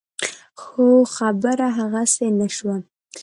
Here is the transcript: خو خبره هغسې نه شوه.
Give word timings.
خو 0.61 0.85
خبره 1.15 1.67
هغسې 1.79 2.27
نه 2.39 2.47
شوه. 2.55 2.77